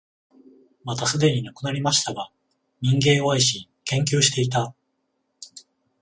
[0.83, 2.31] またすでに亡くなりましたが、
[2.81, 4.73] 民藝を愛し、研究していた、